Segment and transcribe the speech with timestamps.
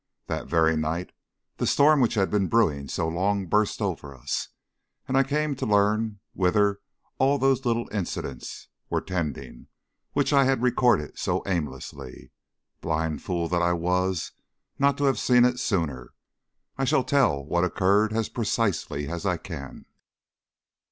[0.25, 1.11] That very night
[1.57, 4.47] the storm which had been brewing so long burst over us,
[5.07, 6.79] and I came to learn whither
[7.19, 9.67] all those little incidents were tending
[10.13, 12.31] which I had recorded so aimlessly.
[12.81, 14.31] Blind fool that I was
[14.79, 16.13] not to have seen it sooner!
[16.79, 19.85] I shall tell what occurred as precisely as I can.